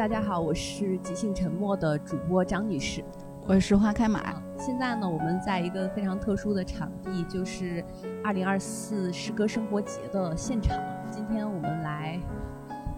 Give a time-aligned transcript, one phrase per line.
[0.00, 3.04] 大家好，我是即兴沉默的主播张女士。
[3.46, 4.42] 我是花开马。
[4.58, 7.84] 现在呢，我们在一个非常特殊的场地，就是
[8.24, 10.74] 二零二四诗歌生活节的现场。
[11.10, 12.18] 今天我们来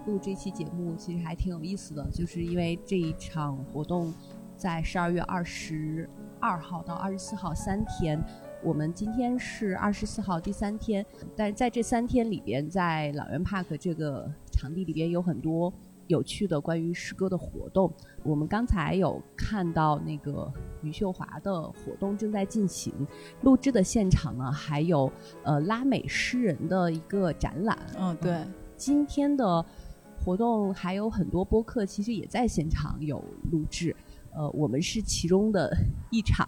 [0.05, 4.13] 录这期节目，其实还挺有意思的，就是因为这一场活动
[4.55, 8.17] 在十二月二十二号到二十四号三天。
[8.63, 15.73] 我们今天是二十四号第三天，但是在这三天里边，在老园 Park 这个场地里边有很多
[16.13, 17.91] 有趣的关于诗歌的活动。
[18.23, 20.49] 我们刚才有看到那个
[20.83, 22.93] 余秀华的活动正在进行，
[23.41, 25.11] 录制的现场呢还有
[25.43, 27.77] 呃拉美诗人的一个展览。
[27.97, 28.45] 嗯，对。
[28.75, 29.65] 今天的
[30.23, 33.95] 活动还有很多播客，其实也在现场有录制。
[34.35, 35.75] 呃，我们是其中的
[36.11, 36.47] 一场。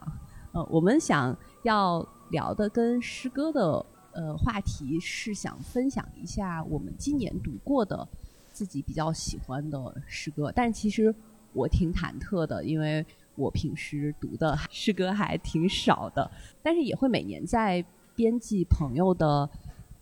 [0.52, 8.08] 呃，我们想要聊的跟诗歌的呃话题是想分享一下我们今年读过的
[8.56, 11.14] 自己比较喜欢的诗歌，但其实
[11.52, 16.32] 我挺忐忑的，因为我平时读的 诗歌还挺少的，
[16.64, 17.84] 但是也会每年在
[18.16, 19.50] 编辑朋友的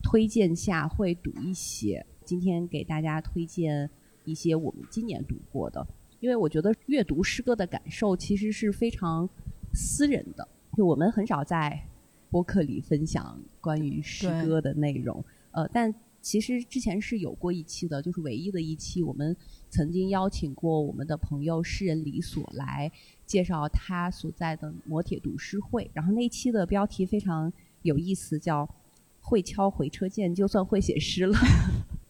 [0.03, 2.05] 推荐下会读一些。
[2.23, 3.89] 今天给大家推荐
[4.23, 5.85] 一些我们今年读过的，
[6.19, 9.27] 因为我觉得阅读诗歌的感受其实是非常。
[9.75, 11.83] 私人的，就我们很少在
[12.29, 15.25] 播客里分享关于诗歌的内容。
[15.49, 15.91] 呃，但
[16.23, 19.35] 其实之前是有过一期的，就是唯一的一期，我们
[19.69, 22.91] 曾经邀请过我们的朋友诗人李所来
[23.25, 25.91] 介绍他所在的磨铁读诗会。
[25.93, 27.51] 然后那期的标题非常
[27.83, 28.67] 有意思，叫
[29.21, 31.37] “会敲回车键，就算会写诗了”。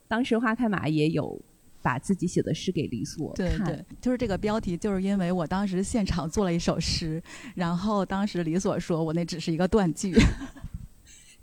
[0.07, 1.41] 当时花开马也有。
[1.83, 7.21] 把自己写的诗给李所看，对对，就是这个标题，就是因为我当时现场做了一首诗，
[7.55, 10.15] 然后当时李所说我那只是一个断句，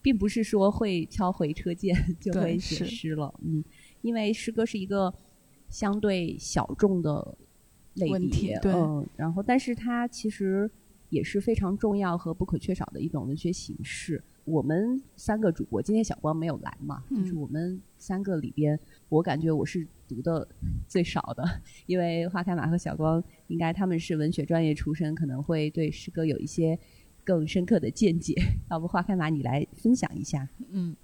[0.03, 3.65] 并不是说会敲回车键就会写诗了，嗯，
[4.03, 5.13] 因为诗歌是一个
[5.69, 7.37] 相对小众的
[7.95, 10.71] 类别，嗯，然后但是它其实
[11.09, 14.23] 也是非常重要和不可缺少的一种文学形式。
[14.45, 19.87] 我们三个主播今天小光没有来嘛，就是我们三个里边，我感觉我是。
[20.11, 20.45] 读的
[20.89, 21.45] 最少的，
[21.87, 26.77] 因为花开马和小光应该他们是文学专业出身，可能会对诗歌有一些
[27.39, 28.35] 更深刻的见解。
[28.69, 30.49] 那我们花开马你来分享一下？
[30.71, 30.97] 嗯。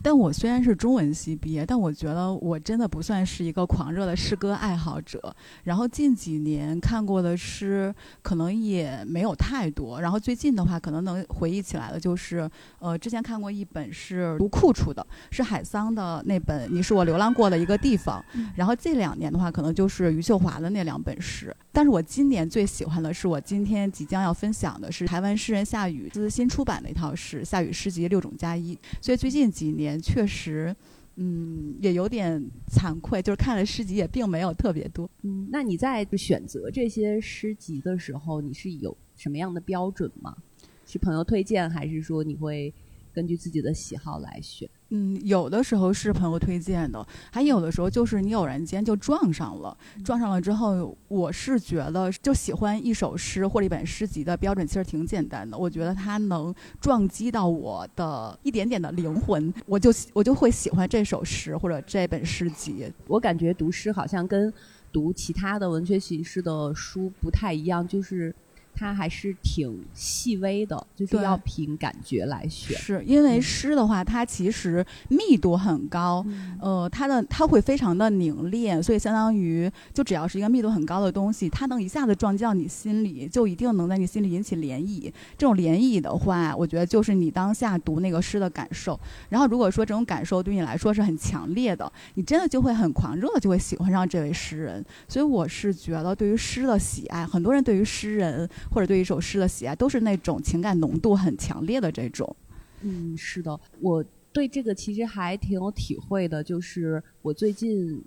[0.00, 5.34] 但我虽然是中文系毕业，但我觉得我真的不算是一个狂热的诗歌爱好者。
[5.64, 7.92] 然后近几年看过的诗
[8.22, 10.00] 可能也没有太多。
[10.00, 12.48] 然后最近的话，可能能回忆起来的就是，
[12.78, 18.24] 呃，之前看过一本是读库出的，是海桑的那本《你是我流浪过的一个地方》。
[18.54, 21.54] 然后这两年的话，可能就是余秀华的那两本诗。
[21.72, 28.76] 但是我今年最喜欢的是我今天即将要分享的是台湾诗人夏雨之新出版的一套诗《夏雨诗集六种加一》。
[29.00, 29.87] 所以最近几年。
[29.96, 30.74] 确实，
[31.14, 35.08] 嗯，也有点惭愧，就是看了诗集也并没有特别多。
[35.22, 40.36] 嗯，那你在选择这些诗集的时候，你是有什么样的标准吗？
[40.84, 42.74] 是朋友推荐，还是说你会
[43.18, 44.70] 根据自己的喜好来选？
[44.90, 62.86] 嗯，有的时候是朋友推荐的，还有的时候就是你偶然间就撞上了，撞上了之后，我是觉得就喜欢一首诗或者一本诗集的标准其实挺简单的，我觉得它能撞击到我的一点点的灵魂，我就我就会喜欢这首诗或者这本诗集。
[63.08, 64.52] 我感觉读诗好像跟
[64.92, 68.32] 读其他的文学形式的书不太一样，就是。
[68.78, 72.78] 它还是挺细微的，就是要凭感觉来选。
[72.78, 76.24] 是因为诗的话，它其实密度很高，
[76.60, 85.12] 呃，它的它会非常的凝练，所以相当于就只要是一个密度很高的东西，它能一下子撞击到你心里，就一定能在你心里引起涟漪。
[85.36, 88.98] 这种涟漪的话，我觉得就是你当下读那个诗的感受。
[89.28, 94.84] 然后如果说这种感受对你来说是很强烈的，你真的就会很狂热，就会喜欢上这位诗人。
[95.08, 98.48] 所以我是觉得，对于诗的喜爱，很多人对于诗人。
[98.70, 102.36] 或者对一首诗的喜爱，都是那种情感浓度很强烈的这种。
[102.82, 106.44] 嗯，是的，我对这个其实还挺有体会的。
[106.44, 108.00] 就是我最近，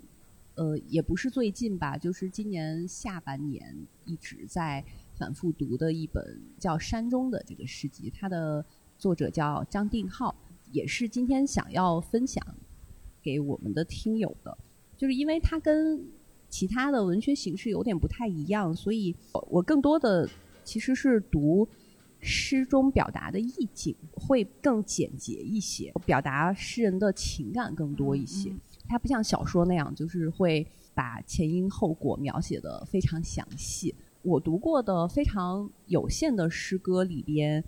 [0.54, 3.76] 呃，也不是最近吧，就是今年下半年
[4.06, 4.82] 一直在
[5.14, 8.64] 反复读的一本叫《山中》的这个诗集，它的
[8.96, 10.34] 作者叫张定浩，
[10.70, 12.42] 也是今天想要分享
[13.22, 14.56] 给我们的听友的，
[14.96, 16.02] 就是因为它跟
[16.48, 19.14] 其他的文学形式有点不太一样，所以
[19.50, 20.26] 我更多的。
[20.64, 21.68] 其实是读
[22.20, 28.54] 诗中表达的意境会更简洁一些，表达诗人的情感更多一些。
[28.88, 33.94] 它不像小说那样，就是会把前因后果描写的非常详细。
[34.22, 37.64] 我读过的非常有限的诗歌里边，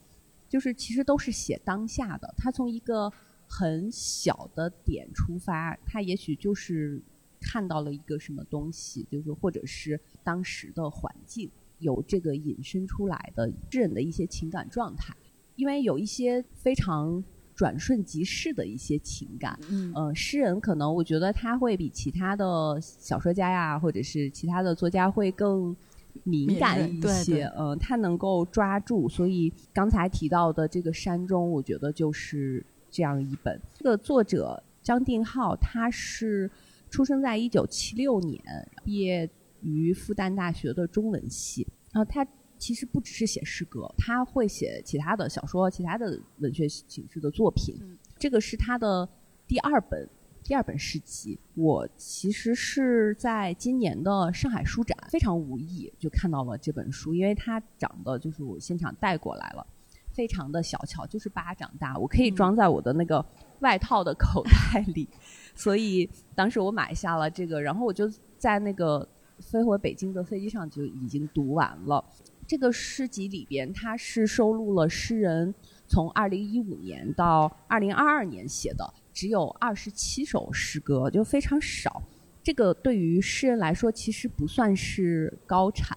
[0.49, 2.33] 就是其实都是写当下的。
[2.37, 3.13] 他从一个
[3.49, 7.03] 很小的点出发，他也许就是
[7.41, 15.15] 看到了一个什么东西，就是或者是当时的环境有这个引申出来的诗人的一些情感状态，
[15.57, 17.23] 因为有一些非常
[17.55, 25.75] 转瞬即逝的一些情感，嗯呃，诗人可能我觉得他会比其他的小说家呀，或者是其他的作家会更
[26.23, 29.09] 敏感一些，对嗯、他能够抓住。
[29.09, 33.61] 所以刚才提到的这个山中，我觉得就是这样一本。
[33.79, 36.51] 这个作者张定浩，他是
[36.91, 38.41] 出生在一九七六年，
[38.85, 39.29] 毕业
[39.65, 41.67] 于复旦大学的中文系。
[41.93, 42.27] 然后他
[42.59, 47.77] 其实不只是写诗歌，他会写其他的小说、其他的文学形式的作品。
[47.81, 49.07] 嗯这个是他的
[49.47, 50.09] 第二本
[50.43, 51.39] 第二本诗集。
[51.55, 59.67] 我其实是在今年的上海书展非常无意就看到了这本书，因为它长得就是我现场带过来了，
[60.13, 63.25] 非常的小巧，就是巴掌大，我可以嗯装在我的那个
[63.61, 65.09] 外套的口袋里，
[65.55, 68.09] 所以当时我买下了这个，然后我就
[68.39, 69.07] 在那个
[69.41, 72.05] 飞回北京的飞机上就已经读完了。
[72.47, 75.55] 这个诗集里边，它是收录了诗人
[75.87, 82.03] 从二零一五年到二零二二年写的，只有二十七首诗歌，就非常少。
[82.43, 85.97] 这个对于诗人来说，其实不算是高产，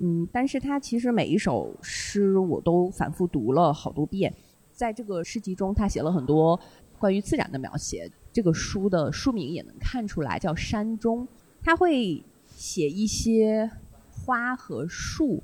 [0.00, 4.32] 嗯，但是他其实每一首诗我都反复读了好多遍。
[4.72, 6.58] 在这个诗集中，他写了很多
[6.98, 8.10] 关于自然的描写。
[8.32, 11.24] 这个书的书名也能看出来，叫《山中》。
[11.62, 12.24] 他会
[12.64, 13.70] 写一些
[14.10, 15.42] 花和树，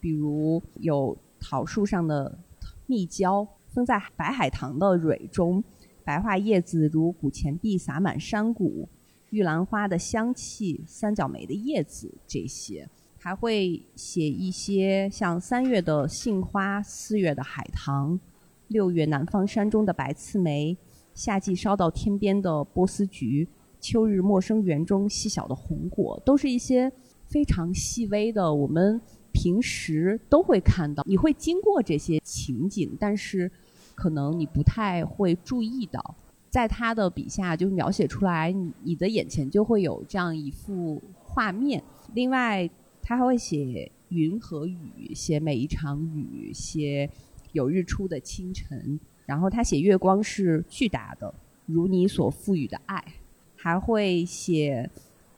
[0.00, 2.38] 比如有桃树上的
[2.86, 5.62] 蜜胶封在白海棠的蕊中，
[6.02, 8.88] 白桦叶子如古钱币洒满山谷，
[9.28, 12.88] 玉兰花的香气，三角梅的叶子这些。
[13.18, 18.18] 还会写一些像三月的杏花，四月的海棠，
[18.68, 20.78] 六月南方山中的白刺梅，
[21.12, 23.46] 夏季烧到天边的波斯菊，
[23.82, 26.90] 秋日陌生园中细小的红果，都是一些
[27.26, 28.98] 非常细微的，我们
[29.32, 31.02] 平时都会看到。
[31.04, 33.50] 你会经过这些情景，但是
[33.96, 36.14] 可能你不太会注意到，
[36.48, 41.82] 在他的笔下就描写出来，你你的眼前就会有这样一幅画面。
[42.14, 42.70] 另外，
[43.02, 47.10] 他还会写云和雨，写每一场雨，写
[47.50, 49.00] 有日出的清晨。
[49.26, 51.34] 然后他写月光是巨大的，
[51.66, 53.04] 如你所赋予的爱。
[53.62, 54.90] 还会写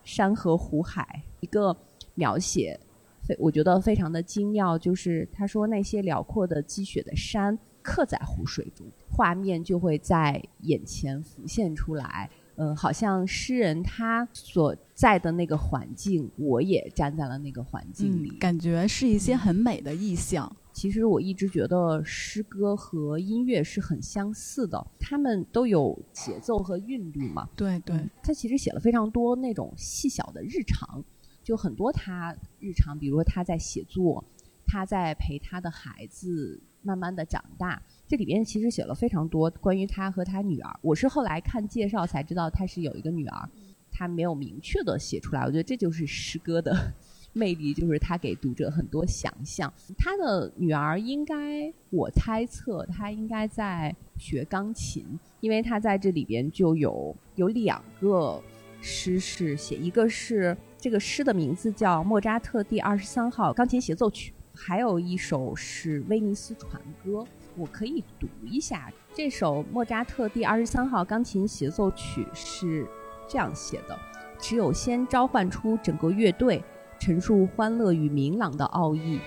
[0.02, 1.76] 山河湖海，一个
[2.14, 2.80] 描写，
[3.22, 12.30] 非我觉得非常的精妙，就是他说那些辽阔的积雪的山刻在湖水中，画面就会在眼前浮现出来。
[12.56, 18.30] 嗯，好像诗人他所在的那个环境，我也站在了那个环境里。
[18.30, 20.50] 嗯，感觉是一些很美的意象。
[20.74, 27.48] 其实我一直觉得诗歌和音乐是很相似的，他们都有节奏和韵律嘛。
[27.54, 31.02] 对对，他其实写了非常多那种细小的日常，
[31.44, 34.22] 就很多他日常，比如说他在写作，
[34.66, 37.80] 他在陪他的孩子慢慢的长大。
[38.08, 40.80] 这里边其实写了非常多关于他和他女儿。
[40.82, 43.48] 我是后来看介绍才知道他是有一个女儿，
[43.92, 45.42] 他没有明确的写出来。
[45.42, 46.92] 我觉得这就是诗歌的
[47.34, 49.70] 魅力，就是他给读者很多想象。
[49.98, 55.04] 他的女儿应该，我猜测她应该在学钢琴，
[55.40, 58.42] 因为他在这里边就有有两个
[58.80, 67.26] 诗是写，一个是这个诗的名字叫莫扎特第二十三号钢琴协奏曲，还有一首是威尼斯船歌。
[67.56, 72.84] 我可以读一下这首莫扎特第二十三号钢琴协奏曲是
[73.28, 73.96] 这样写的：
[74.40, 76.62] 只有先召唤出整个乐队，
[76.98, 79.20] 陈述欢乐与明朗的奥义，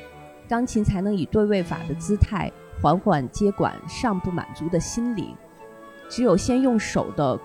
[0.48, 5.36] 钢琴才能以对位法的姿态缓缓接管尚不满足的心灵。
[6.10, 7.40] 只有先用手的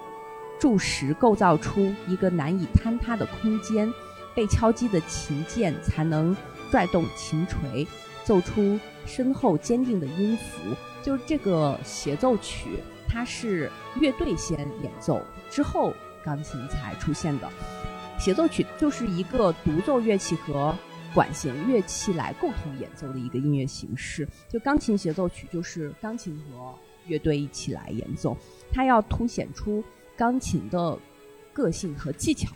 [0.59, 3.93] 柱石构造出一个难以坍塌的空间，
[4.35, 6.37] 被敲击的琴键才能
[6.71, 7.87] 拽动琴锤，
[8.25, 10.75] 奏出深厚坚定的音符。
[11.03, 15.93] 就是这个协奏曲，它是乐队先演奏，之后
[16.25, 17.49] 钢琴才出现的。
[18.23, 20.73] 协奏曲就是一个独奏乐器和
[21.13, 24.29] 管弦乐器来共同演奏的一个音乐形式。
[24.49, 26.73] 就钢琴协奏曲就是钢琴和
[27.09, 28.37] 乐队一起来演奏，
[28.71, 29.83] 它要凸显出
[30.17, 30.97] 钢琴的
[31.53, 32.49] 个性和技巧。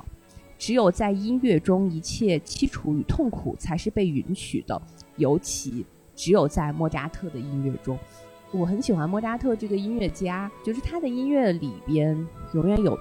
[0.57, 4.81] 只有在音乐中，一切凄楚与痛苦才是被允许的，
[5.17, 7.99] 尤其只有在莫扎特的音乐中。
[8.53, 12.17] 我很喜欢莫扎特这个音乐家，就是他的音乐里边
[12.53, 12.97] 永远有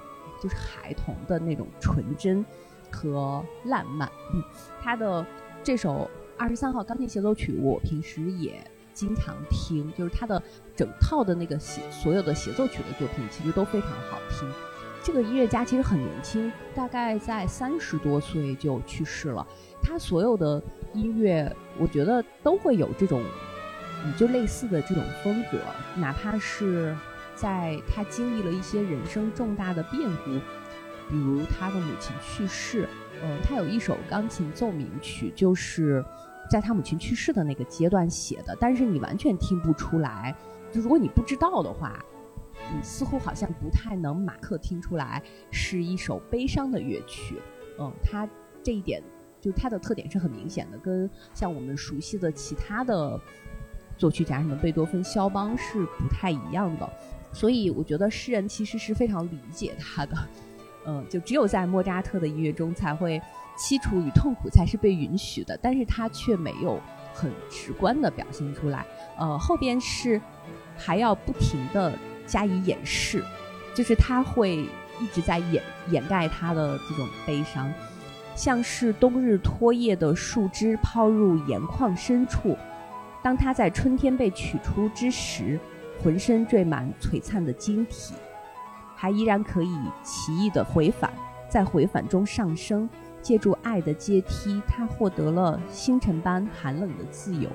[0.45, 2.45] 就是孩童的那种纯真
[2.91, 4.07] 和烂漫。
[4.31, 4.43] 嗯，
[4.79, 5.25] 他的
[5.63, 8.55] 这首二十三号钢琴协奏曲，我平时也
[8.93, 10.39] 经常听，就是他的
[10.75, 14.47] 整套的那个协所有的协奏曲的作品，其实都非常好听。
[15.03, 19.45] 这个音乐家其实很年轻，大概在三十多岁就去世了。
[19.81, 20.61] 他所有的
[20.93, 23.23] 音乐，我觉得都会有这种，
[24.15, 25.57] 就类似的这种风格。
[25.95, 26.95] 哪怕是
[27.35, 30.31] 在他经历了一些人生重大的变故，
[31.09, 32.87] 比如他的母亲去世，
[33.21, 36.03] 呃，他有一首钢琴奏鸣曲，就是
[36.49, 40.35] 在他母亲去世的那个阶段写的，但是你完全听不出来。
[40.71, 42.03] 就如果你不知道的话。
[42.73, 47.35] 你似乎好像不太能马克听出来是一首悲伤的乐曲，
[47.77, 48.27] 嗯，它
[48.63, 49.03] 这一点
[49.39, 53.19] 就它的特点是很明显的，跟像我们熟悉的其他的
[53.97, 56.89] 作曲家什么贝多芬、肖邦是不太一样的。
[57.35, 60.15] 所以我觉得诗人其实是非常理解他的，
[60.85, 63.21] 嗯， 就只有在莫扎特的音乐中才会
[63.57, 66.79] 凄楚与痛苦才是被允许的，但是他却没有
[67.13, 68.85] 很直观的表现出来，
[69.17, 70.21] 呃，后边是
[70.77, 71.93] 还要不停的。
[72.27, 73.23] 加以掩饰，
[73.75, 74.67] 就是他会
[74.99, 75.61] 一直在掩
[75.91, 77.71] 掩盖他的这种悲伤，
[78.35, 82.57] 像是冬日脱叶的树枝抛入盐矿深处，
[83.21, 85.59] 当他在春天被取出之时，
[86.05, 88.13] 浑身缀满璀璨的晶体，
[88.95, 91.11] 还依然可以奇异的回返，
[91.49, 92.87] 在回返中上升，
[93.23, 97.49] 借助爱的阶梯，他获得了星辰般寒冷的自由。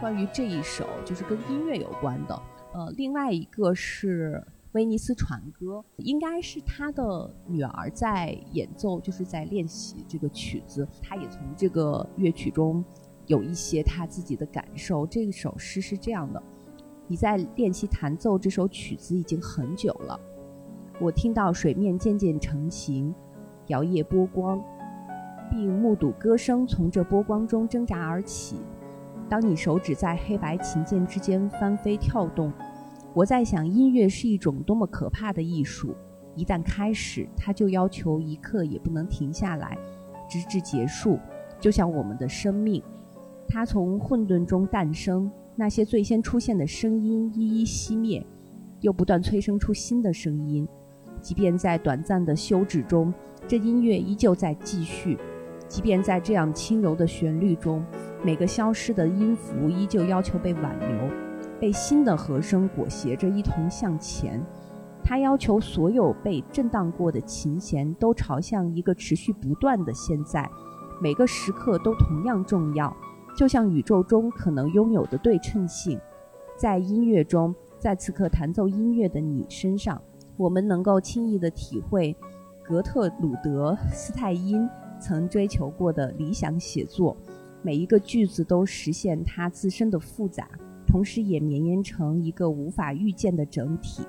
[0.00, 2.42] 关于这一首，就是跟音乐有关的。
[2.72, 10.86] 呃，另外一个是威尼斯船歌，应该是他的女儿在演奏，就是在练习这个曲子。
[11.02, 12.84] 他也从这个乐曲中
[13.26, 15.04] 有一些他自己的感受。
[15.04, 16.40] 这首诗是这样的：
[17.10, 20.16] 你在练习弹奏这首曲子已经很久了，
[21.00, 23.12] 我听到水面渐渐成型，
[23.66, 24.62] 摇曳波光，
[25.50, 28.60] 并目睹歌声从这波光中挣扎而起。
[29.28, 32.52] 当你手指在黑白琴键之间翻飞跳动，
[33.12, 35.96] 我在想，音乐是一种多么可怕的艺术！
[36.36, 39.76] 一旦开始，它就要求一刻也不能停下来，
[40.28, 41.18] 直至结束。
[41.58, 42.80] 就像我们的生命，
[43.48, 45.28] 它从混沌中诞生，
[45.60, 48.26] 那些最先出现的声音一一熄灭，
[48.80, 50.66] 又不断催生出新的声音。
[51.20, 53.12] 即便在短暂的休止中，
[53.46, 55.18] 这音乐依旧在继续；
[55.68, 57.84] 即便在这样轻柔的旋律中。
[58.24, 61.10] 每个消失的音符依旧要求被挽留，
[61.60, 64.42] 被新的和声裹挟着一同向前。
[65.04, 70.48] 它要求所有被震荡过的琴弦都朝向一个持续不断的现在，
[71.02, 72.96] 每个时刻都同样重要，
[73.40, 75.98] 就像宇宙中可能拥有的对称性。
[76.58, 79.98] 在音乐中，在此刻弹奏音乐的你身上，
[80.36, 82.14] 我们能够轻易地体会
[82.62, 84.68] 格特鲁德·斯泰因
[85.00, 87.16] 曾追求过的理想写作。
[87.62, 90.46] 每一个句子都实现它自身的复杂，
[90.86, 94.02] 同时也绵延成一个无法预见的整体。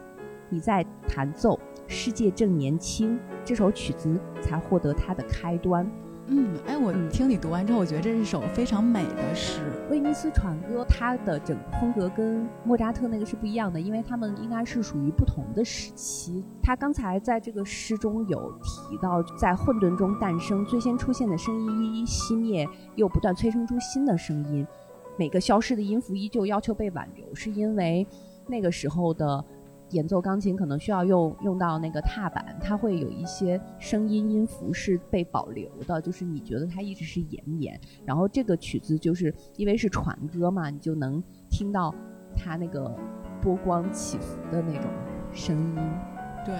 [0.49, 1.53] 你在弹奏
[1.87, 5.89] 《世界正年轻》这首曲子，才获得它的开端。
[6.33, 9.59] 嗯，哎，我你听你读完之后，我觉得这是首非常美的诗。
[9.89, 16.41] 威尼斯船歌，它的整个风格跟莫扎特那个是不一样的，因为他们应该是属于不同的时期。
[16.63, 24.65] 他刚才在这个诗中有提到，在混沌中诞生，最先出现的声音一一熄灭，又不断催生出新的声音，
[25.17, 28.07] 每个消失的音符依旧要求被挽留，是因为
[28.47, 29.43] 那个时候的。
[29.91, 37.79] 演奏钢琴可能需要用用到那个踏板，它会有一些声音音符是被保留的，就是你觉得它一直是延绵。
[38.05, 41.93] 然后这个曲子就是因为是船歌嘛，你就能听到
[42.35, 42.93] 它那个
[43.41, 44.89] 波光起伏的那种
[45.31, 45.75] 声音。
[46.43, 46.55] 对，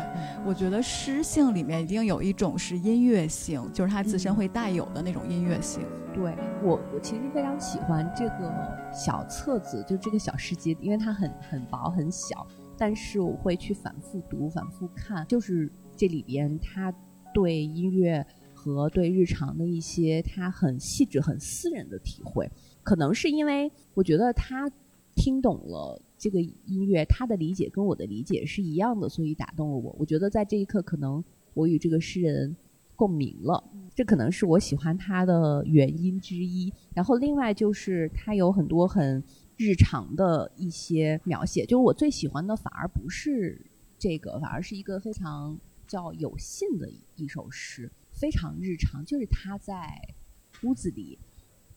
[0.45, 5.81] 我觉得诗性里面一定有一种是音乐性，就是它自身会带有的那种音乐性。
[6.13, 8.53] 对我，我其实非常喜欢这个
[8.93, 12.45] 小册子，就这个小诗集，因为它很很薄很小。
[12.81, 16.91] 但是我会去反复读、反复看，就是这里边他
[17.31, 22.49] 对音乐和对日常的一些他很细致、很私人的体会，
[22.81, 24.67] 可能是因为我觉得他
[25.13, 29.95] 听懂了这个音乐，他的理解跟我的理解是一样的，所以打动了我。
[29.99, 31.23] 我觉得在这一刻，可能
[31.53, 32.57] 我与这个诗人
[32.95, 36.73] 共鸣了，这可能是我喜欢他的原因之一。
[36.95, 39.23] 然后另外就是他有很多很。
[39.61, 43.63] 日常的一些描写，就是我最喜欢的，反而不是
[43.99, 49.05] 这个，反而是一个非常叫有信的一首诗，非常日常。
[49.05, 50.01] 就是他在
[50.63, 51.19] 屋子里，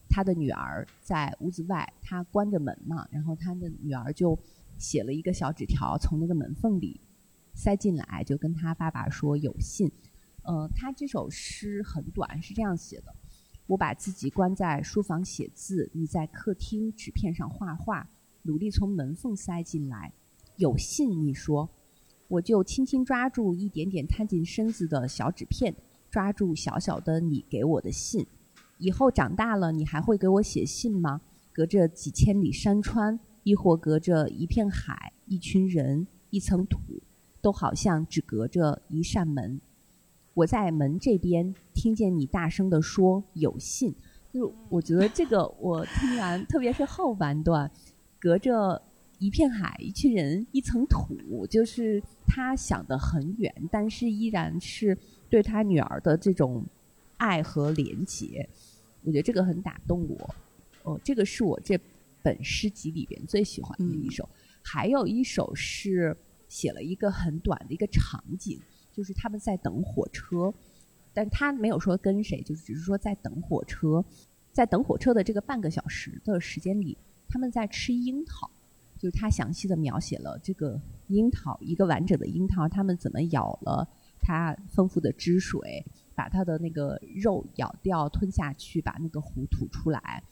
[0.08, 4.38] 他的女儿在屋子外，他关着门嘛，然后他的女儿就
[4.78, 6.98] 写了一个小纸条，从那个门缝里
[7.52, 9.92] 塞进来，就跟他爸爸说有信。
[10.44, 13.14] 呃，他这首诗很短，是这样写的。
[13.66, 18.08] 我把自己关在书房写字，你在客厅纸片上画画，
[18.42, 20.12] 努力从门缝塞进来。
[20.56, 21.68] 有信，你说，
[22.28, 25.74] 我就轻轻抓住一点点探进身子的小纸片，
[26.10, 28.26] 抓住小小的你给我的信。
[28.78, 31.22] 以后长大了，你还会给我写信吗？
[31.52, 36.78] 隔着几千里山川，亦或隔着一片海、一群人、一层土，
[37.40, 39.60] 都好像只隔着一扇门。
[40.34, 43.94] 我在门这边听见你大声地说有信，
[44.32, 47.70] 就我觉得这个我听完，特别是后半段，
[48.18, 48.82] 隔着
[49.18, 54.98] 一片海、一群人、一层土，就是他想得很远，但是依然是
[55.30, 56.64] 对他女儿的这种
[57.16, 58.48] 爱和连结。
[59.04, 60.34] 我觉得这个很打动我。
[60.82, 61.78] 哦，这个是我这
[62.22, 64.28] 本诗集里边最喜欢的一首。
[64.62, 66.16] 还有一首是
[66.48, 68.58] 写了一个很短的一个场景，
[68.94, 70.54] 就是他们在等火车，
[71.12, 74.04] 但他没有说跟谁，就是只是说在等火车，
[74.52, 76.96] 在等火车的这个半个小时的时间里，
[77.28, 78.48] 他们在吃樱桃，
[78.96, 83.86] 就是他详细的描写了这个樱桃一个完整的樱桃，他们怎么咬了
[84.20, 85.84] 它丰富的汁水，
[86.14, 90.22] 把它的那个肉咬掉吞下去，把那个核吐出来。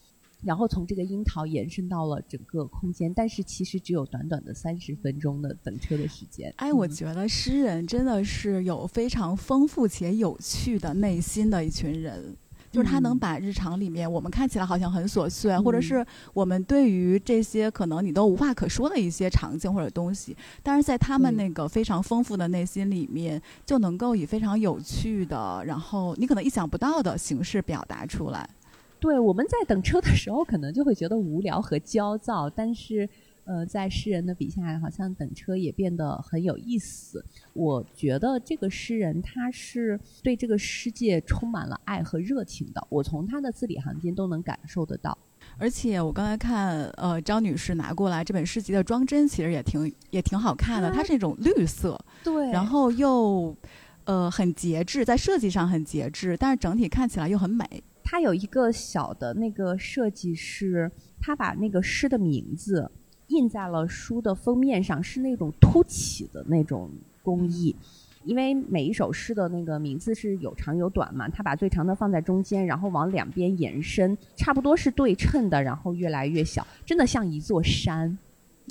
[0.44, 6.52] 然后从这个樱桃延伸到了整个空间，但是其实只有短短的三十分钟的等车的时间。
[6.56, 12.36] 哎，我觉得诗人真的是有非常丰富且有趣的内心的一群人，
[12.70, 28.48] 就是他能把日常里面我们看起来好像很琐碎，或者是我们对于这些可能你都无话可说的一些场景或者东西，但是在他们那个非常丰富的内心里面，就能够以非常有趣的，然后你可能意想不到的形式表达出来。
[29.02, 33.08] 对，我们在等车的时候，可能就会觉得无聊和焦躁，但是，
[33.42, 37.24] 呃，在诗人的笔下，好像等车也变得很有意思。
[37.52, 45.18] 我觉得这个诗人他是对这个世界充满了爱和热情的，我从他的字里行间都能感受得到。
[45.58, 53.52] 而且我刚才看，呃，张女士拿过来这本诗集的装帧，其实也挺也挺好看的，它是那种绿色，对，然后又，
[54.04, 57.82] 呃，很节制，在设计上很节制，但是整体看起来又很美。
[58.04, 62.90] 它有一个小的那个设计是，他把那个诗的名字
[63.28, 66.90] 印在了书的封面上，是那种凸起的那种
[67.22, 67.74] 工艺。
[68.24, 78.16] 因为每一首诗的那个名字是有长有短嘛，他把最长的放在中间，然后往两边延伸，差不多是对称的，然后越来越小，真的像一座山。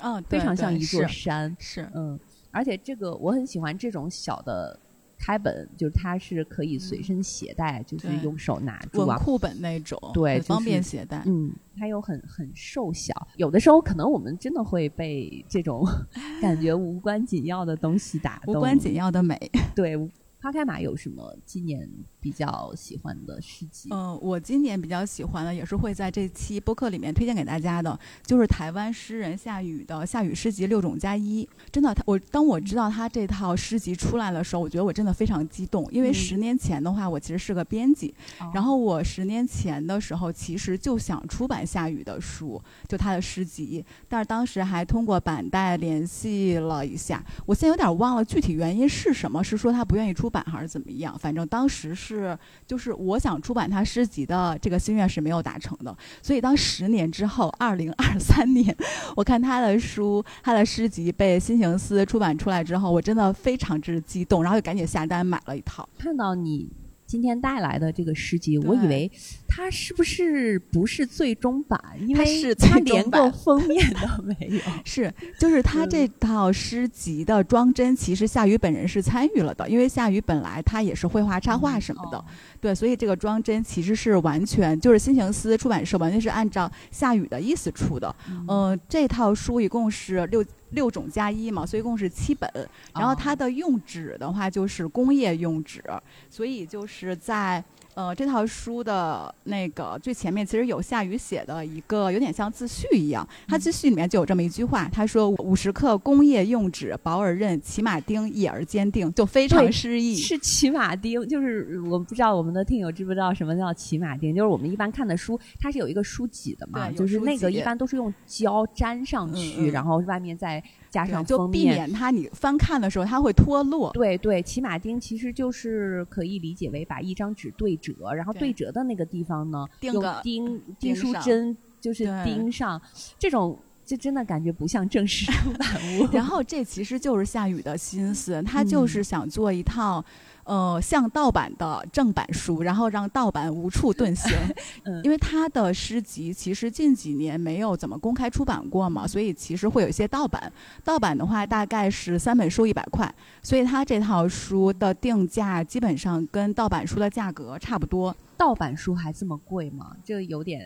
[0.03, 1.55] 嗯，非常像一座山。
[1.59, 4.79] 是，嗯，而且这个我很喜欢这种小的。
[5.21, 11.21] 开本就是它是可以随身携带，就是用手拿住啊，文库本那种，对，方便携带。
[11.27, 15.85] 嗯，它又很很瘦小，有的时候可能我们真的会被这种
[16.41, 19.37] 感觉无关紧要的东西打动，无关紧要的美，
[19.75, 19.95] 对。
[20.41, 21.87] 花开马有什么今年
[22.19, 23.89] 比较喜欢的诗集？
[23.91, 31.45] 嗯，我今年比较喜欢的，也是会在这期播客里面推荐给大家的，就是台湾诗人夏雨的《夏雨诗集六种加一》。
[31.71, 38.11] 真的，他我当我知道他这套诗集出来的时候，我觉得我真的非常激动，因为十年前的话，我其实是个编辑，
[38.51, 50.30] 然后我十年前的时候其实就想出版夏雨的书，就他的诗集，但是当时还通过板带联系了一下，我现在有点忘了具体原因是什么，是说他不愿意出。
[50.31, 51.15] 版还是怎么样？
[51.19, 55.95] 反正当时是，就是我想出版他诗集的这个心愿是没有达成的。
[56.23, 58.75] 所以当十年之后，二零二三年，
[59.15, 65.87] 我看他的书，他的诗集被新行思出版出来之后，我真的非常之激动，然后就赶紧下单买了一套。
[65.99, 66.71] 看到你。
[67.07, 69.11] 今天带来的这个诗集，我以为
[69.53, 71.77] 它是不是不是最终版？
[71.99, 74.61] 因为它连个封面都没有。
[74.85, 82.23] 是，就是他这套诗集的装帧，其实夏雨本人是参与了的，因为夏雨本来他也是绘画插画什么的，
[82.61, 88.15] 对，所以这个装帧其实是完全就是新行思出版社完全是按照夏雨的意思出的。
[88.47, 90.41] 嗯，这套书一共是六。
[90.71, 92.49] 六种加一嘛，所以一共是七本。
[92.95, 95.83] 然后它的用纸的话就是工业用纸，
[96.29, 97.61] 所以就是在。
[97.93, 110.15] 呃，这套书的那个最前面其实有夏雨写的一个有点像自序一样，他自序里面就有这么一句话，他说五十克工业用纸，薄而韧，骑马丁，野而坚定，就非常诗意。
[110.15, 123.89] 是骑马丁，就是我不知道我们的听友知不知道什么叫骑马丁，就是我们一般看的书，它是有一个书脊的嘛，就是那个一般都是用胶粘上去，然后外面再加上就避免它你翻看的时候它会脱落。
[123.93, 127.71] 对对，骑马钉其实就是可以理解为把一张纸对。
[127.77, 132.79] 折，然后对折的那个地方呢，用钉钉书针，就是钉上。
[133.17, 136.07] 这种就真的感觉不像正式出 版物。
[136.11, 140.03] 然后这其实就是夏雨的心思， 他就是想做一套。
[140.43, 144.31] 呃，像盗版的正版书，然后让盗版无处遁形。
[144.83, 150.51] 嗯，因为他的诗集其实近几年没有怎么公开出版过嘛，所以其实会有一些盗版。
[150.83, 158.15] 盗版的话大概是三本书一百块，所以他这套书的定价基本上跟盗版书的价格差不多。
[158.35, 159.95] 盗版书还这么贵吗？
[160.03, 160.65] 这有点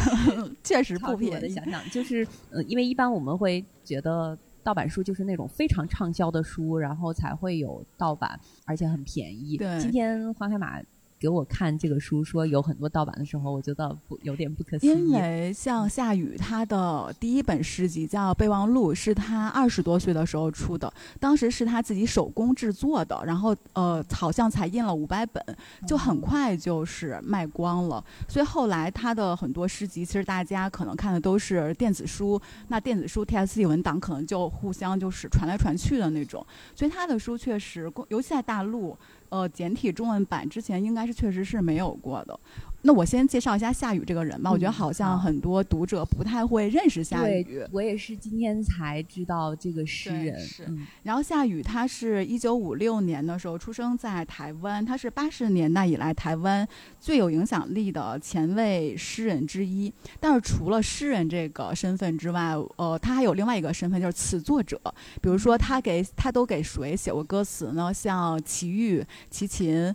[0.62, 1.34] 确实不便宜。
[1.34, 4.36] 我的想想，就是呃，因为一般我们会觉得。
[4.66, 9.56] 盗版书就是那种非常畅销的书，然后才会有盗版，而且很便宜。
[9.56, 10.82] 对，今天黄海马。
[11.18, 14.90] 给我看这个书，说有很多盗版的时候，我觉得不有点不可思议。
[14.90, 25.42] 因为像夏雨，他的第一本诗集叫《备忘录》，是他二十多岁的时候出的，当时是他自己手工制作的，然后呃，好像才印了五百本，
[25.86, 28.04] 就很快就是卖光了。
[28.28, 36.46] 所以后来他的很多诗集，其实大家可能看的都是电子书，那电子书 T S T 文档可能就互相就是传来传去的那种。
[36.74, 38.96] 所以他的书确实，尤其在大陆。
[39.28, 42.38] 呃，简体中文版之前应该是确实是没有过的。
[42.86, 44.48] 那我先介绍一下夏雨这个人吧。
[44.48, 47.66] 我觉得好像很多读者不太会认识夏雨。
[47.72, 50.38] 我也是今天才知道这个诗人。
[50.38, 50.64] 是。
[51.02, 56.66] 然后夏雨他是一九五六年的时候出生在台湾，他是八十年代以来台湾
[57.00, 59.92] 最有影响力的前卫诗人之一。
[60.20, 64.80] 但是除了诗人这个身份之外，呃，他还有另外一个身份就是词作者。
[65.20, 67.92] 比如说他给他都给谁写过歌词呢？
[67.92, 69.92] 像齐豫、齐秦、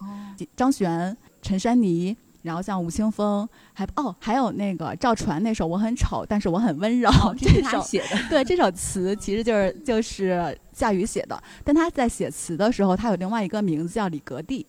[0.58, 2.18] 张悬、陈珊妮。
[2.42, 8.18] 然后像吴青峰，还哦，还有那个赵传那首《我很丑，但是我很温柔》， 这是他写的。
[8.30, 14.66] 对，这首词其实就是就是夏雨写的，但他在写词的时候，他有另外一个名字叫李格弟。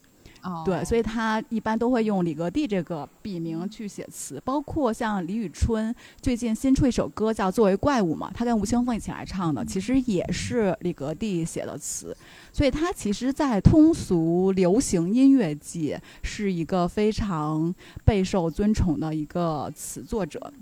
[0.64, 12.16] 对，所以他一般都会用李格弟这个笔名去写词，包括像李宇春最近新出一首歌叫《作为怪物》嘛，他跟吴青峰一起来唱的，其实也是李格弟写的词，
[12.52, 17.72] 所以他其实，在通俗流行音乐界是一个非常
[18.05, 20.52] 备受尊崇的一个词作者。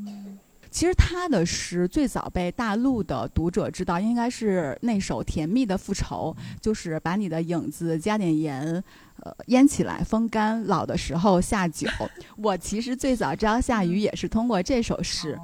[0.70, 8.80] 其实他的诗最早被大陆的读者知道，应该是那首《甜蜜的复仇》，就是把你的影子加点盐。
[9.22, 11.88] 呃，腌起来风干，老的时候下酒。
[12.36, 15.38] 我其实最早知道夏雨也是通过这首诗，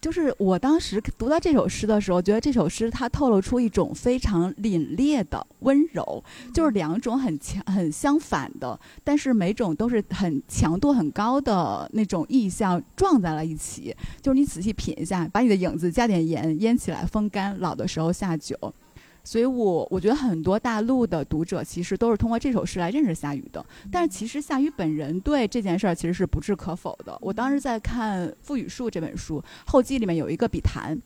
[0.00, 13.94] 就是我当时读到这首诗的时候，觉得这首诗它透露出一种非常凛冽的温柔，就是两种很强、很相反的，但是每种都是很强度很高的那种意象撞在了一起。
[14.22, 18.56] 就是你仔细品一下，把你的影子加点盐，腌起来风干，老的时候下酒。
[19.30, 23.64] 所以，我我觉得很多大陆的读者其实都是通过这首诗来认识夏雨的。
[23.88, 27.16] 但是，其实夏雨本人对这件事儿其实是不置可否的。
[27.20, 31.00] 我当时在看《赋予树》这本书后记里面有一个笔谈。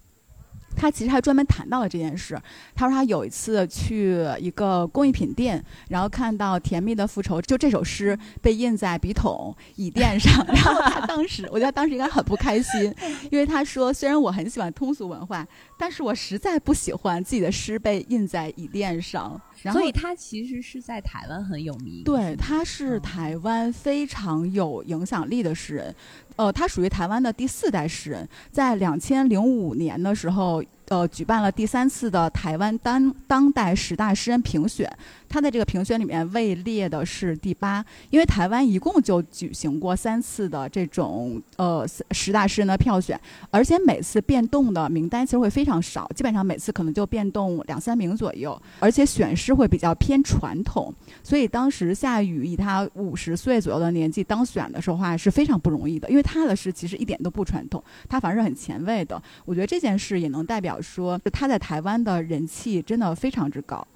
[0.76, 2.40] 他其实还专门谈到了这件事。
[2.74, 12.94] 他说他有一次去一个工艺品店，然后看到《甜蜜的复仇》就这首诗被印在笔筒、椅垫上， 然后他当时，我觉得当时应该很不开心，
[13.30, 15.46] 因为他说虽然我很喜欢通俗文化，
[15.78, 19.40] 但是我实在不喜欢自己的诗被印在椅垫上。
[19.72, 22.04] 所以他其实是在台湾很有名。
[22.04, 25.94] 对，他是台湾非常有影响力的诗人。
[26.36, 30.62] 呃，他属于台湾的第四代诗人，在两千零五年的时候。
[30.88, 34.86] 呃，举办了第三次的台湾当当代十大诗人评选，
[35.34, 37.84] 他在这个评选里面位列的是第八。
[38.10, 43.20] 因为台湾一共就举行过三次的这种呃十大诗人的票选，
[43.50, 50.94] 而且每次变动的名单其实会非常少，基本上每次可能就变动两三名左右，而且选诗会比较偏传统。
[51.24, 59.20] 所以当时夏雨以他五十岁左右的年纪当选的时候话是非常不容易的，因为他的诗其实一点都不传统，他反而是很前卫的。
[59.44, 60.80] 我觉得这件事也能代表。
[60.84, 63.86] 说他在台湾的人气真的非常之高，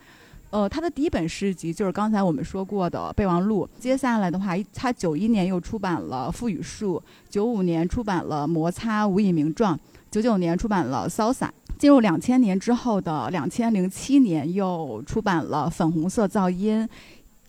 [0.51, 3.69] 呃，他的第一本诗集就是刚才我们说过的备忘录。
[3.79, 6.97] 接下来的话，他九一年又出版了《赋予树》，
[7.29, 9.77] 九五年出版了《摩擦无以名状》，
[10.11, 11.47] 九九年出版了《骚洒》。
[11.79, 16.83] 进入两千年之后的两千零七年又出版了《粉红色噪音》。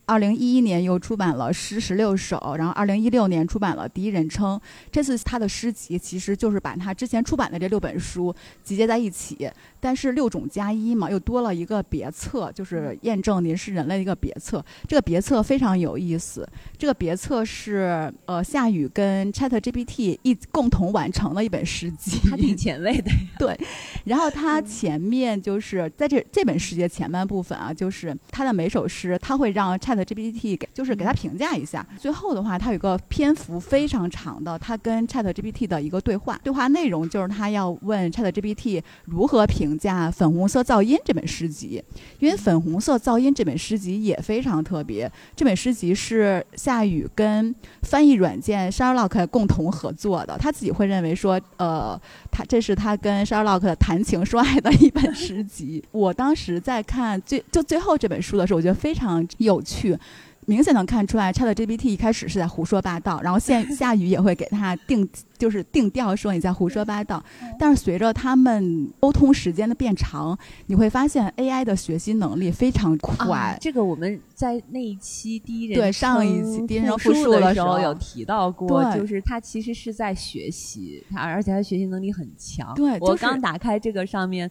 [0.06, 4.60] 二零一一年又出版了诗十六首，然后二零一六年出版了第一人称。
[4.92, 8.34] 这次他的诗集其实就是把他之前出版的这六本书
[8.64, 9.48] 集结在一起，
[9.80, 14.64] 但是六种加一嘛，又多了一个别册，就是验证您是人类的一个别册。
[14.88, 23.12] 这个别册非常有意思，这个别册是呃夏雨跟 Chat GPT 一共同完成了一本诗集，他挺前卫的。
[23.38, 23.58] 对，
[24.06, 31.86] 然后他前面就是在这这本诗集前半部分啊，就是他的每首诗他会让 Chat GPT 给就是给他评价一下。
[31.98, 41.84] 最后的话，他有一个篇幅非常长的，他跟 Chat GPT 的一个对话，对话内容就是他要问 Chat GPT 如何评价《粉红色噪音》这本诗集，
[42.20, 45.12] 因为《粉红色噪音》这本诗集也非常特别。
[45.36, 47.54] 这本诗集是夏雨跟
[47.84, 52.00] 翻译软件 Sherlock 共同合作的，他自己会认为说，呃，
[52.32, 55.84] 他这是他跟 Sherlock 谈情说爱的一本诗集。
[55.92, 59.98] 我当时在看最就最后这本书的时候，我觉得非常有趣。
[60.46, 67.24] 明显能看出来，ChatGPT 一开始是在胡说八道，然后现 夏雨也会给他定，就是定调说你在胡说八道。
[67.60, 73.58] 但是随着他们沟通时间的变长，你会发现 AI 的学习能力非常快。
[73.62, 82.74] 这个我们在那一期第一人对上一期第一人复述的时候有提到过，就是他其实是在学习，他而且他学习能力很强。
[82.74, 84.50] 对，我刚打开这个上面。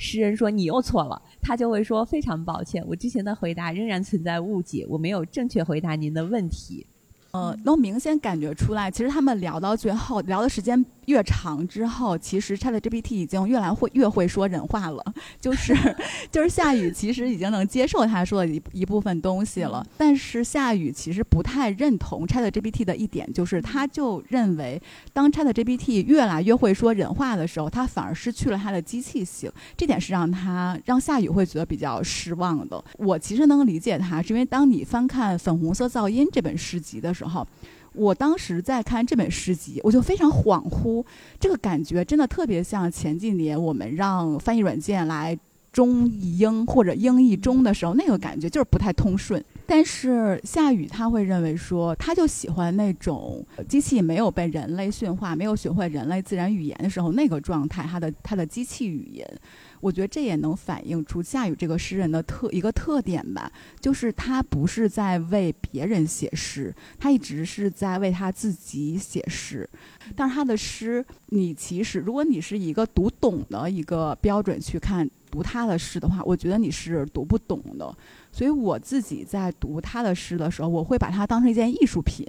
[0.00, 6.86] 诗人说：“你又错了。”他就会说：“非常抱歉，我之前的回答仍然存在误解，我没有正确回答您的问题。”
[7.32, 15.04] 呃，能明显感觉出来，其实他们聊到最后，聊的时间越长之后，其实 ChatGPT 已经越来会越会说人话了。
[15.40, 15.74] 就是
[16.30, 24.80] 就是夏雨其实已经能接受他说的一一部分东西了，但是夏雨其实不太认同 ChatGPT 的一点，就是他就认为，
[25.12, 29.50] 当 ChatGPT 越来越会说人话的时候，他反而失去了他的机器性。
[29.76, 32.82] 这点是让他让夏雨会觉得比较失望的。
[32.98, 37.46] 我其实能理解他，是因为当你翻看《粉红色噪音》这本诗集的时候。
[37.92, 41.04] 我当时在看这本诗集，我就非常恍惚，
[41.38, 45.38] 这个感觉真的特别像前几年我们让翻译软件来
[45.72, 49.44] 中译英或者英译中的时候，那个感觉就是不太通顺。
[49.72, 59.40] 但是夏雨他会认为说，他就喜欢那种机器没有被人类驯化、没有学会人类自然语言的时候那个状态，他的他的机器语言。
[59.80, 69.70] 我觉得这也能反映出夏雨这个诗人的特一个特点吧，就是他不是在为别人写诗，他一直是在为他自己写诗。
[70.16, 77.94] 但是他的诗，你其实如果你是一个读懂的一个标准去看读他的诗的话，我觉得你是读不懂的。
[78.32, 82.26] 所以我自己在读他的诗的时候，我会把它当成一件艺术品。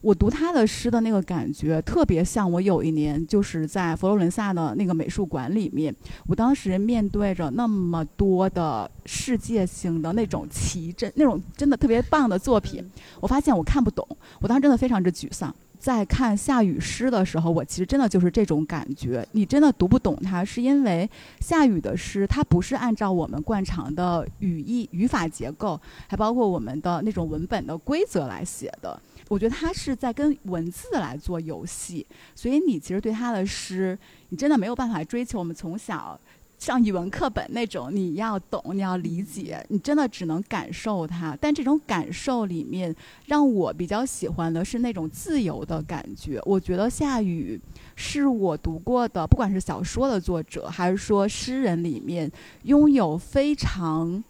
[0.00, 5.92] 我读他的诗的那个感觉，特别像我有一年就是在佛罗伦萨的那个美术馆里面，
[6.28, 12.88] 我当时面对着那么多的世界性的那种奇珍，那种真的特别棒的作品，
[13.20, 14.06] 我发现我看不懂，
[14.40, 15.52] 我当时真的非常之沮丧。
[15.78, 21.08] 在看夏雨诗的时候，我其实真的就是这种感觉，你真的读不懂它，是因为
[21.40, 29.00] 夏雨的诗，它不是按照我们惯常的语义、语法结构，还包括我们的那种文本的规则来写的。
[29.28, 33.96] 我觉得他是在跟文字来做游戏，所以你其实对他的诗，
[34.30, 36.18] 你真的没有办法追求我们从小
[36.58, 41.36] 像语文课本那种你要懂、你要理解，你真的只能感受它。
[41.40, 42.94] 但这种感受里面，
[43.26, 46.40] 让我比较喜欢的是那种自由的感觉。
[46.44, 47.60] 我觉得夏雨
[47.94, 52.30] 是我读过的，不管是小说的作者，还是说诗人里面，
[52.64, 54.22] 拥有非常。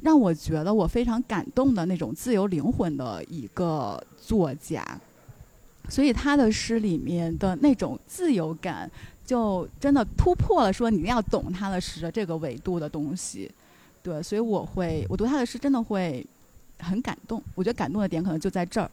[0.00, 4.84] 让我觉得我非常感动的那种自由灵魂的一个作家，
[5.88, 8.90] 所以他的诗里面的那种自由感，
[9.24, 13.50] 就真的突破了说你要懂他的诗的这个维度的东西。
[14.02, 16.24] 对，所以我会我读他的诗真的会
[16.78, 17.42] 很感动。
[17.54, 18.90] 我觉得感动的点可能就在这儿。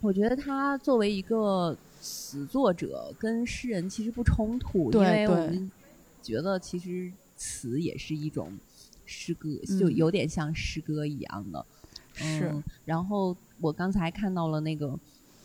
[0.00, 5.70] 我觉得他作为一个词作者跟诗人其实不冲突，因为我们
[6.22, 8.52] 觉得其实词也是一种。
[9.04, 11.66] 诗歌就有点像诗歌一样的，
[12.14, 12.50] 是。
[12.86, 14.98] 然后我刚才看到了那个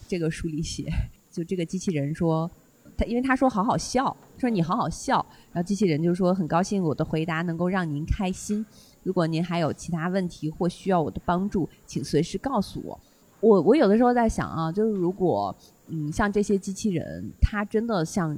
[0.07, 0.85] 这个书里写，
[1.33, 2.49] 就这个机器人说，
[2.97, 8.65] 他因为他说好好笑，说你好好笑，然后机器人就说很高兴我的回答能够让您开心。
[9.03, 12.99] 如果您还有其他问题或需要我的帮助，请随时告诉我。
[13.39, 15.55] 我我有的时候在想啊，就是如果
[15.87, 18.37] 嗯像这些机器人，它真的像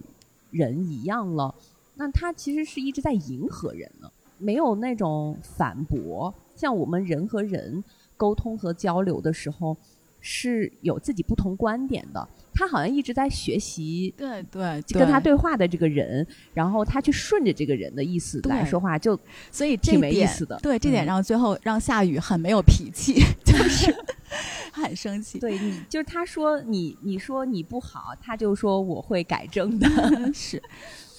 [0.51, 1.55] 人一样了，
[1.95, 4.11] 那它其实是一直在迎合人呢。
[4.37, 7.83] 没有那种反驳，像我们人和人
[8.15, 9.75] 沟通和交流的时候，
[10.19, 12.27] 是有自己不同观点的。
[12.53, 19.19] 他好像一直在学习，对对，跟他对话的这个人，然后他去顺着这个人的意思来说话，就
[19.51, 20.57] 所以这没意思的。
[20.61, 23.95] 对，这点让最后让夏雨很没有脾气， 就是
[24.71, 25.39] 很生气。
[25.39, 29.87] 对你，就是他说你，你说你不好，他就说我会改正的。
[30.33, 30.61] 是，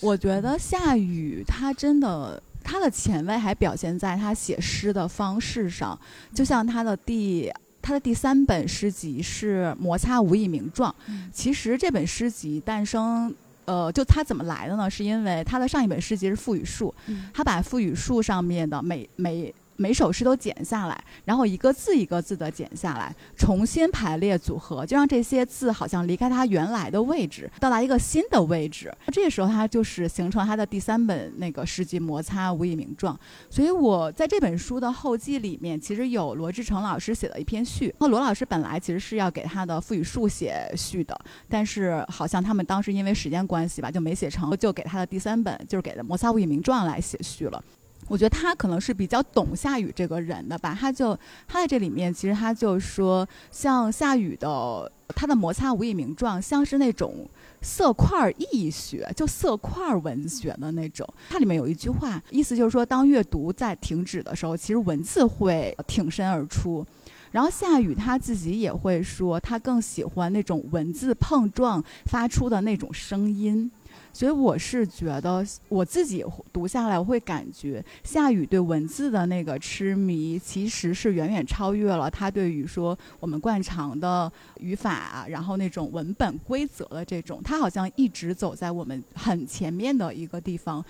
[0.00, 2.42] 我觉得夏雨他真的。
[2.62, 5.98] 他的前卫还表现在他写诗的方式上，
[6.34, 7.50] 就像他的第
[7.82, 10.94] 他的第三本诗集是《摩擦无以名状》。
[11.32, 14.90] 其实这本诗集诞生，呃，就他怎么来的呢？
[14.90, 16.94] 是因为他的上一本诗集是《赋予树》，
[17.32, 19.54] 他把《赋予树》上面的每每。
[19.80, 28.94] 每首诗都剪下来，然后一个字一个字的剪下来，重新排列组合，就让这些字好像离开它原来的位置，到达一个新的位置。
[29.06, 33.14] 那这时候，它就是形成它的第三本那个诗集《摩擦无以名状》。
[33.48, 37.94] 所以我在这本书的后记里面，其实有罗志成老师写的一篇序。
[38.00, 47.64] 那罗老师本来其实是要给他的《赋予书》写序的，但是好像他们当时因为时间关系吧，就没写成，就给他的第三本，就是给的《摩擦无以名状》来写序了。
[48.10, 57.24] 我觉得他可能是比较懂夏雨这个人的吧，他就他在这里面，其实他就说，像夏雨的他的摩擦无以名状，像是那种
[57.62, 61.08] 色块意学，就色块文学的那种。
[61.28, 66.84] 它里面有一句话，意思就是说，当阅读在停止的时候，其实文字会挺身而出。
[67.30, 73.70] 然后夏雨他自己也会说，他更喜欢那种文字碰撞发出的那种声音。
[74.12, 90.84] 所以我是觉得，我自己读下来，我会感觉夏雨对文字的那个痴迷，其实是远远超越了他对于说我们惯常的语法，然后那种文本规则的这种，他好像一直走在我们很前面的一个地方，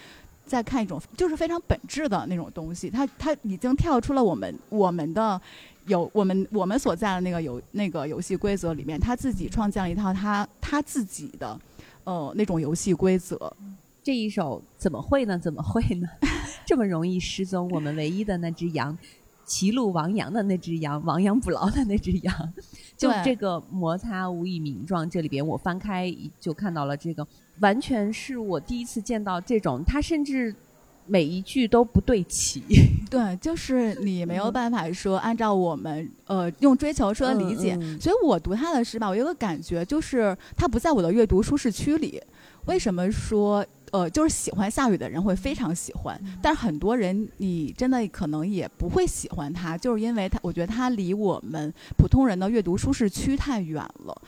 [0.47, 2.89] 在看一种就是非常本质的那种东西。
[2.89, 5.41] 他他已经跳出了我们我们的
[5.87, 11.59] 有我们我们所在的那个游那个游戏规则里面，他自己创建了一套他他自己的。
[12.05, 13.53] 呃，那种游戏规则，
[14.03, 15.39] 这一首怎么会呢？
[15.39, 16.09] 怎么会呢？
[16.67, 17.69] 这么容易失踪？
[17.71, 18.97] 我们唯一的那只羊，
[19.45, 22.53] 歧路亡羊的那只羊，亡羊补牢的那只羊，
[22.97, 25.09] 就这个摩擦无以名状。
[25.09, 27.27] 这里边我翻开就看到了这个，
[27.61, 30.55] 完全是我第一次见到这种，它甚至
[31.11, 32.63] 每一句都不对齐。
[33.11, 42.23] 对，就是你没有办法说按照我们呃用追求说理解，所以我读他的诗吧，我有个感觉就是他不在我的阅读舒适区里。
[42.67, 54.23] 为什么说呃就是喜欢下雨的人会非常喜欢，但是很多人你真的可能也不会喜欢他，就是因为他我觉得他离我们普通人的阅读舒适区太远了。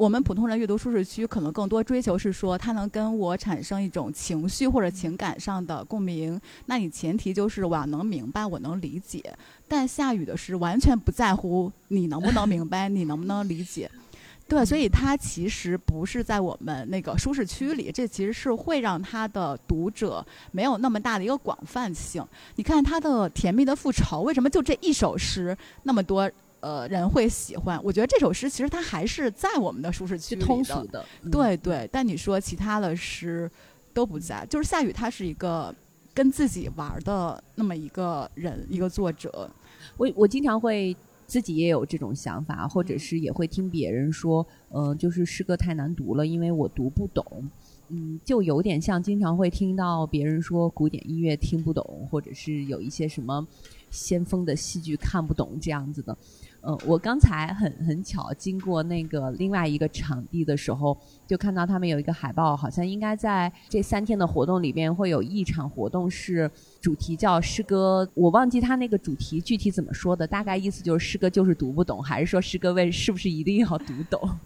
[0.00, 6.40] 我们普通人阅读舒适区可能更多追求是说，它能跟我产生一种情绪或者情感上的共鸣。
[6.64, 9.22] 那你前提就是我要能明白，我能理解。
[9.68, 13.90] 但下雨的诗完全不在乎你能不能明白，你能不能理解。
[14.48, 22.24] 对，所以它其实不是在我们那个舒适区里，这其实是会让他的读者没有那么大的一个广泛性。
[22.56, 26.30] 你看他的《甜蜜的复仇》，为什么就这一首诗那么多？
[26.60, 27.80] 呃，人会喜欢。
[27.82, 31.88] 我觉得这首诗其实它还是在我们的舒适区里通俗的，对对。
[31.92, 33.50] 但你说其他的诗
[33.92, 35.74] 都不在，就是夏雨他是一个
[36.12, 39.50] 跟自己玩的那么一个人，一个作者。
[39.96, 40.96] 我我经常会
[41.26, 47.50] 自己也有这种想法，或者是也会听别人说，嗯，就是诗歌太难读了，因为我读不懂。
[47.92, 53.44] 嗯，就有点像经常会听到别人说古典音乐听不懂，或者是有一些什么
[53.90, 56.16] 先锋的戏剧看不懂这样子的。
[56.62, 66.48] 嗯，我刚才很很巧经过那个另外一个场地的时候，就看到他们有一个海报，好像应该在这三天的活动里边会有一场活动是
[66.80, 74.38] 主题叫诗歌，我忘记他那个主题具体怎么说的，大概意思就是诗歌就是读不懂，还是说诗歌为是不是一定要读懂？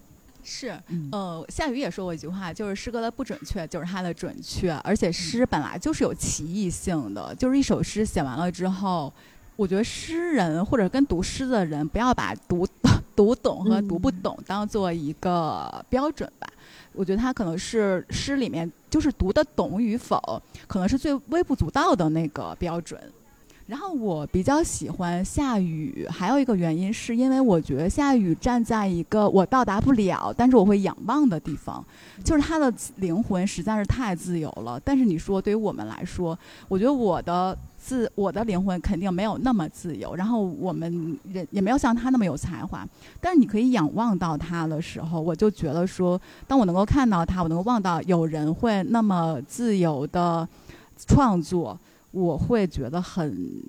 [0.45, 0.79] 是，
[1.11, 9.13] 呃，夏雨也说过一句话，就是诗歌的不准确就是它的准确，而且诗本来就是有歧义性的，就是一首诗写完了之后。
[9.57, 12.67] 我觉得诗人或者跟读诗的人，不要把读
[13.15, 16.49] 读懂和读不懂当做一个标准吧。
[16.93, 23.01] 我觉得他可能是诗里面就是读得懂与否，可能是最微不足道的那个标准。
[23.67, 31.85] 然后我比较喜欢夏雨，还有一个原因是因为我觉得夏雨站在一个我到达不了，但是我会仰望的地方，
[32.23, 34.79] 就是他的灵魂实在是太自由了。
[34.85, 37.57] 但是你说对于我们来说，我觉得我的。
[37.77, 42.83] 自我的灵魂肯定没有那么自由，然后我们人也没有像他那么有才华。
[43.21, 50.49] 但是你可以仰望到他的时候，我就觉得说，当我能够看到他，我能够望到有人会那么自由的
[51.07, 51.79] 创作，
[52.15, 53.63] 我会觉得很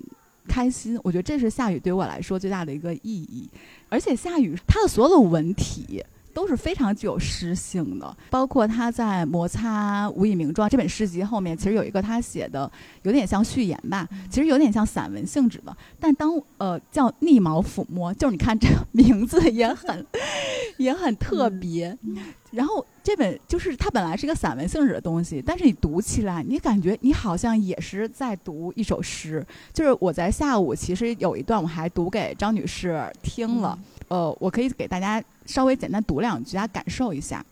[0.48, 0.98] 开心。
[1.02, 3.48] 我觉得这是夏雨对我来说最大的一个意义。
[3.88, 6.02] 而且夏雨它的所有的文体。
[6.36, 12.70] 都是非常具有诗性的，包括他在《摩擦无以名状》这本诗集后面，其实有一个他写的
[13.04, 15.74] 有点像序言吧，其实有点像散文性质的。
[15.98, 20.06] 但当呃叫逆毛抚摸，就是你看这个名字也很
[20.76, 21.96] 也很特别。
[22.50, 29.44] 然后这本就是它本来是一个散文性质的东西，但是你读起来，你感觉你好像也是在读一首诗。
[29.72, 33.78] 就是我在下午其实有一段我还读给张女士听了。
[34.08, 37.44] 呃，我可以给大家稍微简单读两句，大家感受一下。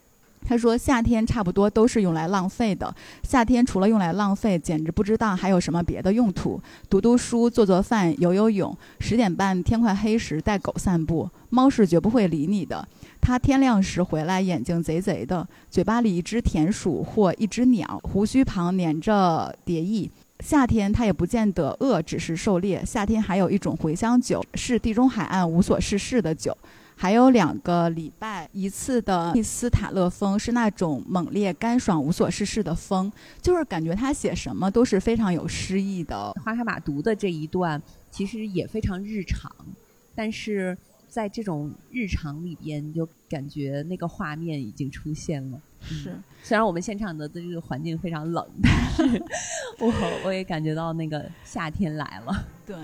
[0.47, 2.95] 他说：“夏天差不多都是用来浪费的。
[3.23, 6.61] 夏天除了用来浪费，简直不知道还有什么别的用途。
[6.91, 8.77] 读读书、做做饭、游游泳。
[9.01, 12.87] 十点半天快黑时带狗散步，猫是绝不会理你的。
[13.23, 20.11] 它天亮时回来，眼睛贼贼的，嘴巴里一只田鼠或一只鸟，胡须旁粘着蝶翼。
[20.41, 22.85] 夏天它也不见得饿，只是狩猎。
[22.85, 26.57] 夏天还有一种茴香酒，是地中海岸无所事事的酒。”
[26.97, 33.11] 还有两个礼拜一次的密斯塔勒风，是那种猛烈、干爽、无所事事的风，
[33.43, 36.33] 就是感觉他写什么都是非常有诗意的。
[36.45, 37.83] 花开马读的这一段
[38.13, 39.51] 其实也非常日常，
[40.15, 40.79] 但是
[41.15, 45.61] 在这种日常里边，就感觉那个画面已经出现了。
[45.81, 46.13] 是，
[46.43, 49.23] 虽然我们现场的这个环境非常冷，但是
[49.79, 49.93] 我
[50.25, 52.45] 我也感觉到那个夏天来了。
[52.67, 52.77] 对，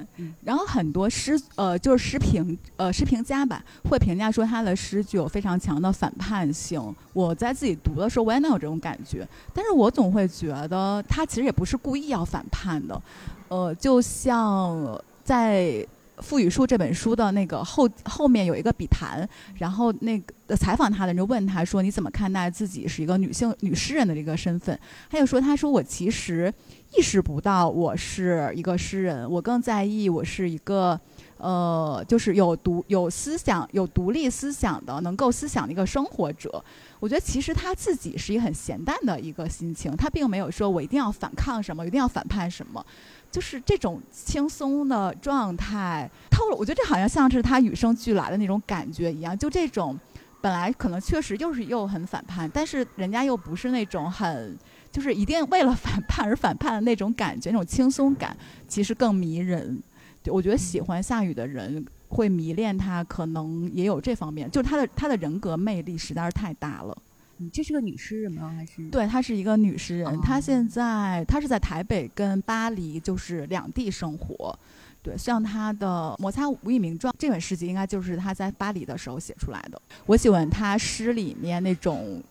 [0.45, 6.81] 然后很多诗呃，就是诗评呃诗评家吧，会评价说他的诗具有非常强的反叛性。
[7.12, 13.03] 我在自己读的时候，我也能有这种感觉，但是我总会觉得他其实也不是故意要反叛的。
[13.49, 15.85] 呃，就像在。
[16.20, 24.78] 《傅语书》这本书的那个后后面有一个笔谈，然后那个采访他的人就问他说：“你怎么看待自己是一个女性女诗人的这个身份？”
[25.10, 26.52] 他就说：“他说我其实
[26.96, 30.98] 意识不到我是一个诗人，我更在意我是一个
[31.38, 36.62] 呃，就是有独有思想、有独立思想的、能够思想的一个生活者。
[36.98, 42.84] 我觉得其实他自己是一个很闲淡的一个心情，他并没有说我一定要反抗什么，一定要反叛什么。”
[43.31, 49.39] 就是这种轻松的状态透了，我觉得这好像像是他与生俱来的那种感觉一样。
[49.39, 49.99] 就这种，
[50.41, 54.59] 本来可能确实又是又很反叛，但是人家又不是那种很，
[54.91, 59.81] 就是一定为了反叛而反叛的那种感觉，那种轻松感其实更迷人。
[60.26, 66.97] 我觉得喜欢夏雨的人会迷恋他，可能也有这方面，就是他的他的人格魅力实在是太大了。
[67.49, 68.53] 这是个女诗人吗？
[68.57, 70.20] 还是对，她是一个女诗人。
[70.20, 74.59] 她现在她是在台北跟巴黎就是两地生活。
[75.03, 79.80] 对，像她的《摩擦无以名状》这本诗集，应该就是她在巴黎的时候写出来的。
[80.05, 82.22] 我喜欢她诗里面那种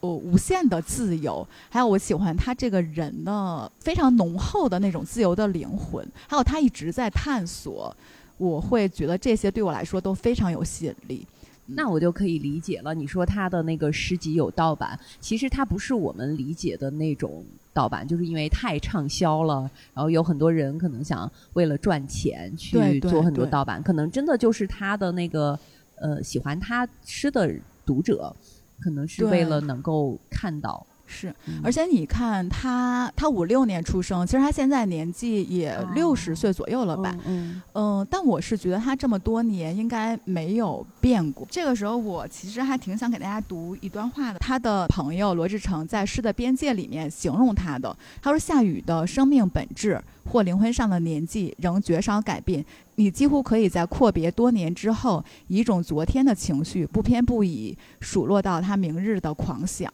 [0.00, 7.96] 呃无限的自由，还有我喜欢她这个人的非常浓厚的那种自由的灵魂，还有她一直在探索。
[8.38, 11.26] 我会觉得这些对我来说都非常有吸引力。
[11.66, 12.94] 那我就可以理解了。
[12.94, 25.58] 你说他的那个诗集有盗版，其实它不是我们理解的那种盗版，就是因为太畅销了，然后有很多人可能想为了赚钱去做很多盗版，可能真的就是他的那个
[25.96, 27.52] 呃喜欢他诗的
[27.84, 28.34] 读者，
[28.80, 30.86] 可能是为了能够看到。
[31.06, 37.16] 是，而且你看他，他五六年出生，其实他现在年纪也六十岁左右了吧？
[37.24, 41.46] 嗯，嗯，但我是觉得他这么多年应该没有变过。
[41.50, 44.40] 这个时候，我其实还挺想给大家读一段话的。
[44.40, 52.64] 他的朋友罗志成在《诗的边界》里面形容他的，他说：“夏雨的生命本质或灵魂上的年纪仍绝少改变，
[52.96, 59.90] 你几乎可以在阔别多年之后，以一种昨天的情绪，不偏不倚数落到他明日的狂想。”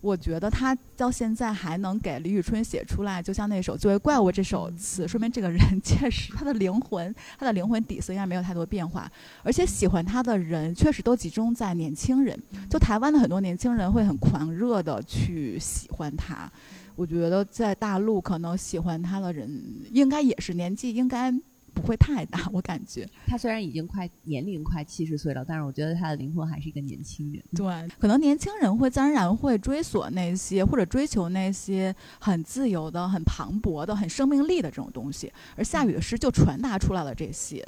[0.00, 9.10] 我觉得他到现在还能给李宇春写出来，就像那首《作为怪物》这首词，说明这个人 确实他的灵魂，他的灵魂底色应该没有太多变化。
[9.42, 12.40] 而且喜欢他的人确实都集中在年轻人，
[12.70, 16.50] 就台湾的很多年轻人会很狂热的去喜欢他。
[16.94, 19.50] 我觉得在大陆可能喜欢他的人
[19.92, 21.32] 应该也是年纪应该。
[21.76, 27.42] 不会太大， 我感觉他虽然已经快年龄快七十岁了，但是我觉得他的灵魂还是一个年轻人。
[27.54, 37.64] 对，可能年轻人会自然而然会追索那些或者追求那些很自由的、很磅礴的、很生命力的这种东西，而夏雨的诗就传达出来了这些。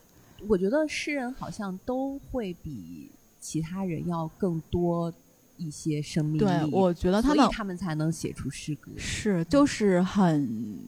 [0.48, 5.12] 我觉得诗人好像都会比其他人要更多
[5.56, 6.38] 一些生命力。
[6.38, 8.90] 对，我觉得他们他们才能写出诗歌。
[8.96, 10.78] 是，就是很。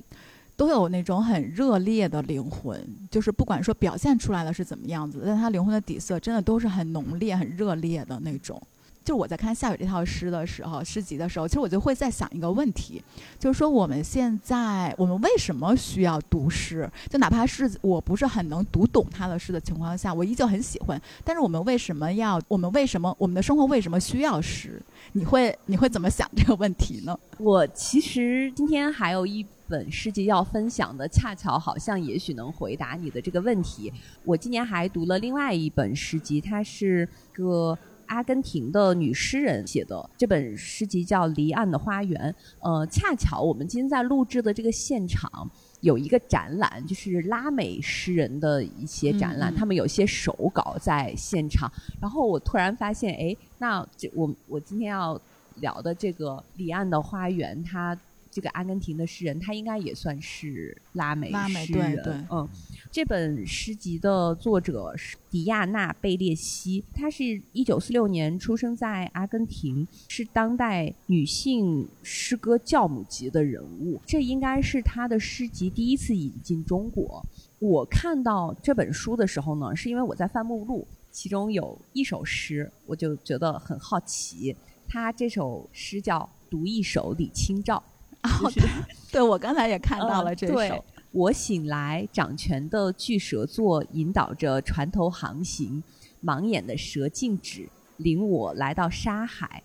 [0.61, 2.78] 都有那种很热烈的灵魂，
[3.11, 8.61] 就是不管说表现出来的是怎么样子，但他灵魂的底色真的都是很浓烈、很热烈的那种。
[9.02, 13.02] 就我在看夏雨这套诗的时候，诗集的时候，其实我就会在想一个问题，
[13.38, 16.86] 就是说我们现在我们为什么需要读诗？
[17.08, 21.00] 就哪怕是我不是很能读懂他的诗的情况下，我依旧很喜欢。
[21.24, 22.38] 但是我们为什么要？
[22.48, 23.16] 我们为什么？
[23.16, 24.78] 我们的生活为什么需要诗？
[25.12, 27.18] 你会你会怎么想这个问题呢？
[27.38, 29.46] 我其实今天还有一。
[29.70, 33.92] 本诗集要分享的，恰巧好像也许能回答你的这个问题。
[34.24, 40.10] 我今年还读了另外一本诗集，它是个阿根廷的女诗人写的。
[40.18, 42.34] 这本诗集叫《离岸的花园》。
[42.68, 45.48] 呃，恰巧我们今天在录制的这个现场
[45.80, 51.70] 有一个展览，就是拉美诗人的一些展览，他们有些手稿在现场。
[52.00, 55.20] 然后我突然发现，哎，那这我我今天要。
[55.56, 57.94] 聊的这个离岸的花园，它。
[58.31, 61.33] 这个阿根廷的诗人，他应该也算是拉美
[61.66, 62.26] 诗人。
[62.31, 62.49] 嗯，
[62.91, 74.01] 这本诗集的作者是迪亚娜·贝列西，她是一九四六年出生在阿根廷，是当代女性诗歌教母级的人物。
[74.07, 77.24] 这应该是她的诗集第一次引进中国。
[77.59, 84.55] 我看到这本书的时候呢，是因为我在翻目录，其中有一首诗，我就觉得很好奇。
[84.89, 86.18] 他这首诗叫
[86.51, 87.83] 《读一首李清照》。
[88.22, 88.50] 哦，
[89.10, 90.84] 对，我刚才也看到了这首。
[91.12, 95.82] 我醒来，掌权的巨蛇座引导着船头航行，
[96.24, 99.60] 盲眼的蛇静止，领我来到沙海。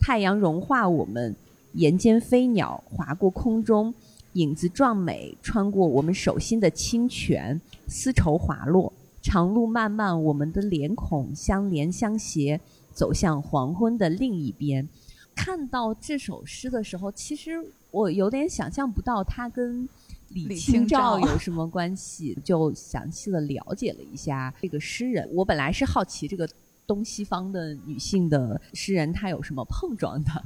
[0.00, 1.36] 太阳融化我们，
[1.74, 3.92] 岩间飞鸟划过空中，
[4.32, 8.90] 影子壮美，穿过我们手心的清泉，丝绸滑落，
[9.20, 12.58] 长路漫漫，我们的脸孔相连相携，
[12.94, 14.88] 走向黄昏的另一边。
[15.34, 17.72] 看到这首诗的时候，其实。
[17.90, 19.88] 我有点想象不到他跟
[20.30, 25.28] 李清照有什么关系，就详细的了解了一下这个诗人。
[25.32, 26.48] 我本来是好奇这个
[26.86, 30.44] 东西方的女性的诗人她有什么碰撞的，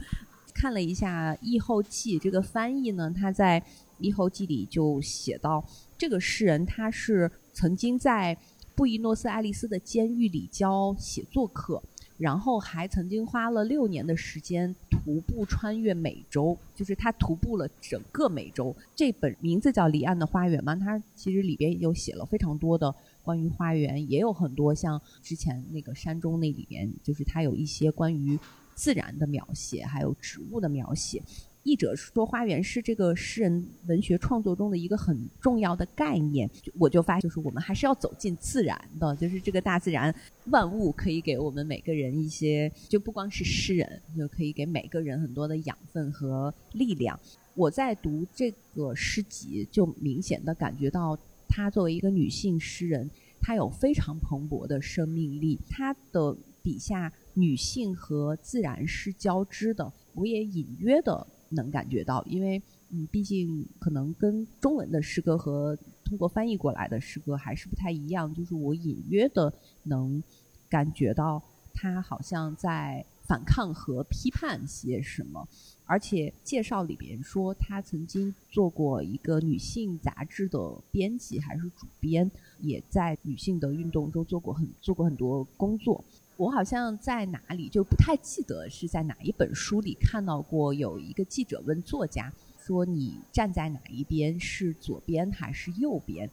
[0.55, 3.61] 看了一下《译后记》这个翻译呢，他在
[3.99, 5.65] 《译后记》里就写到，
[5.97, 8.37] 这个诗人他是曾经在
[8.75, 11.83] 布宜诺斯艾利斯的监狱里教写作课。
[12.21, 18.77] 然后还曾经花了六年的时间徒步穿越美洲，就是他徒步了整个美洲。
[18.95, 28.39] 这本名字叫《离岸的花园》嘛，它其实里边有写了非常多的关于花园，也有很多像之前那个山中那里面，就是它有一些关于
[28.75, 31.23] 自然的描写，还有植物的描写。
[31.63, 36.49] 译者说，花园是这个诗人文学创作中的一个很重要的概念。
[36.79, 40.15] 我就发现，就是我们还是要走进自然的，就是这个大自然
[40.47, 47.19] 万物可以给我们每个人一些，就不光是诗人，就可以给每个人很多的养分和力量。
[47.55, 55.59] 我在读这个诗集，就明显的感觉到，她作为一个女性诗人，她有非常蓬勃的生命力。
[55.69, 61.27] 她的笔下女性和自然是交织的，我也隐约的。
[61.51, 68.33] 能感觉到，因为嗯，毕竟可能跟中文的诗歌和通过翻译过来的诗歌还是不太一样。
[68.35, 69.53] 就是我隐约的
[69.85, 70.21] 能
[70.69, 71.41] 感觉到，
[71.73, 75.47] 他好像在反抗和批判些什么。
[75.85, 80.59] 而且介绍里边说，他曾经做过一个女性杂志的
[80.93, 82.31] 编辑还是主编，
[82.61, 86.05] 也在女性的运动中做过很做过很多工作。
[86.41, 92.33] 我好像在哪里就不太记得是在哪一本书里看到过，有一个记者问作家
[92.65, 94.41] 说：“你站在哪一边？
[94.41, 96.31] 是左边还是右边？”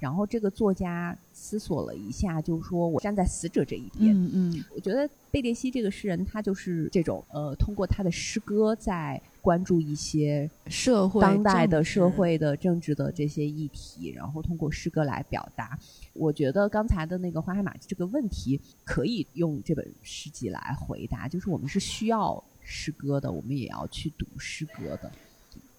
[0.00, 15.78] 然后这个作家思索了一下，就说：“我站在死者这一边。”嗯嗯，我觉得贝列西这个诗人，他就是这种呃，通过他的诗歌在关注一些社会当代的社会的政治的这些议题，然后通过诗歌来表达。
[16.12, 25.10] 我觉得刚才的那个花海马这个问题，可以用这本诗集来回答，就是我们是需要诗歌的，我们也要去读诗歌的。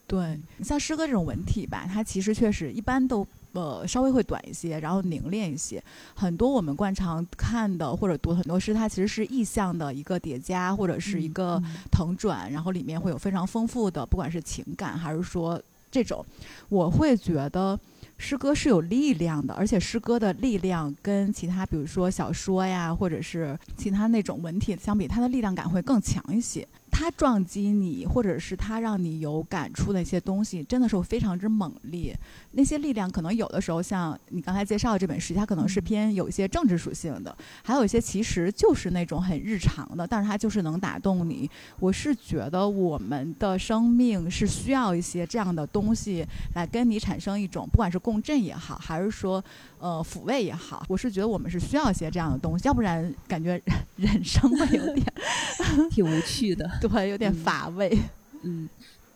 [0.07, 3.27] 对，像诗歌这种文体吧，它其实确实一般都。
[3.53, 5.84] 呃，稍微会短一些，然后凝练一些。
[6.15, 11.61] 很多我们惯常看的或者读很多诗，它其实是意象的一个叠加，或者是一个
[11.91, 15.61] 腾转，然后里面会有非常丰富的，不管是情感还是说
[15.91, 16.25] 这种，
[16.69, 17.77] 我会觉得
[18.22, 26.65] 诗歌是有力量的，而且诗歌的力量跟其他比如说小说呀，或者是其他那种文体相比，它的力量感会更强一些。
[26.91, 32.15] 它撞击你，或者是它让你有感触的一些东西，真的是非常之猛烈。
[32.51, 37.33] 那些力量可能有的时候，像你刚才介绍的这本书，它可能是偏有一些政治属性的；
[37.63, 41.49] 还有一些其实就是那种很日常的，但是它就是能打动你。
[41.79, 46.25] 我是觉得我们的生命是需要一些这样的东西
[46.55, 49.43] 来跟你产生一种，不管是共振也好，还是说
[49.82, 53.61] 呃抚慰也好，我是觉得我们是需要一些这样的东西，要不然感觉
[53.95, 55.05] 人 生会有点
[55.89, 56.69] 挺无趣的。
[56.79, 57.97] 对，有点乏味。
[58.43, 58.69] 嗯，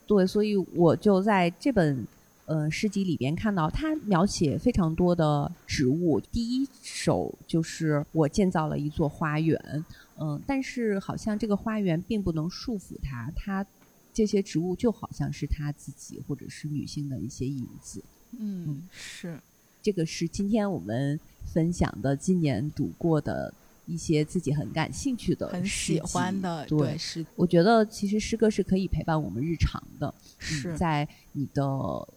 [0.07, 2.05] 对，所以我就在这本
[2.45, 6.19] 呃诗集里边看到，他描写非常多的植物。
[6.19, 9.85] 第一首就是我建造了一座花园，
[10.19, 13.65] 嗯，但是好像这个花园并不能束缚他，他
[14.13, 18.03] 这些植物就好像是他自己或者是女性的一些影子。
[18.37, 19.39] 嗯，是，
[19.85, 21.19] 这个是今天我们
[21.53, 23.53] 分享的今年读过的。
[23.87, 27.23] 一些自己很感兴趣的、很喜欢的，对，是。
[27.35, 31.63] 我觉得其实诗歌是可以陪伴我们日常的，是在你的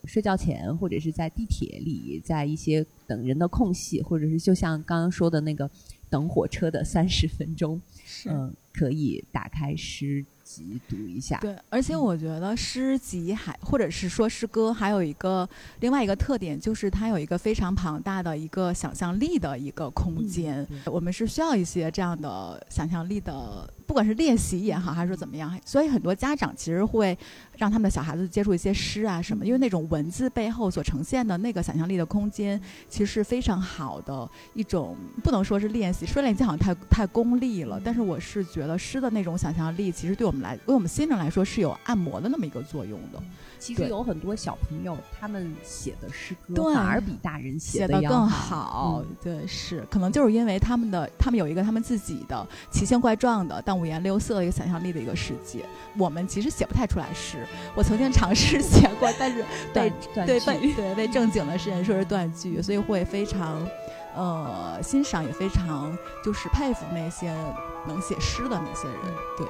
[0.06, 5.70] 睡觉前，或者是在地铁里，在一些等人的空隙，或者是就像刚刚说的那个
[6.08, 7.78] 等火车的三十分钟，
[8.24, 11.38] 嗯，可以打开诗集读一下。
[11.40, 15.48] 对，而且我觉得诗集还或者是说诗歌，还有一个
[15.80, 20.66] 另外一个特点，就是它有一个非常庞大的一个想象力的一个空间。
[20.86, 23.68] 我们是需要一些这样的想象力的。
[23.88, 27.16] 不管是练习也好，还是说怎么样，所以很多家长其实会
[27.56, 43.22] 让他们的小孩子接触一些诗啊什么，因为那种文字背后所呈现的那个想象力的空间，其实是非常好的一种，不能说是练习，说练习好像太太功利了，但是我是觉得诗的那种想象力，其实对我们来，对我们新人来说是有按摩的那么一个作用的。
[43.58, 49.02] 其实有很多小朋友，他们写的诗歌反而比大人写的更好。
[49.20, 55.64] 对，是可能就是因为他们的他们有一个他们自己的奇形怪状的，但五颜六色的一个想象力的一个世界。
[55.96, 57.44] 我们其实写不太出来诗，
[57.74, 59.44] 我曾经尝试写过，但是
[59.74, 63.60] 被对被 对被正经的诗人说是断句，所以会非常
[64.18, 67.32] 呃欣赏，也非常就是佩服那些
[67.86, 68.98] 能写诗的那些人。
[69.36, 69.46] 对。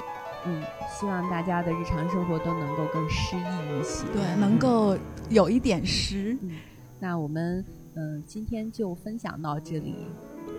[0.46, 4.96] 嗯，希望大家的日常生活都能够更诗意一些，对，能够
[5.28, 6.38] 有一点诗。
[7.00, 7.62] 那我们
[7.96, 10.06] 嗯，今天就分享到这里。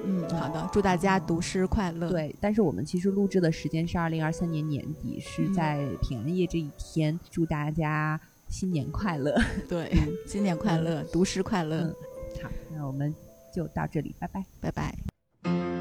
[0.03, 2.09] 嗯，好的，祝大家读诗快乐。
[2.09, 9.33] 对，但是我们其实录制的时间是二零二三年年底，是在平安夜这一天，祝大家新年快乐。
[9.69, 9.89] 对，
[10.27, 11.95] 新年快乐，读诗快乐。
[12.43, 13.15] 好，那我们
[13.51, 14.43] 就到这里拜拜。
[14.61, 15.78] 拜拜。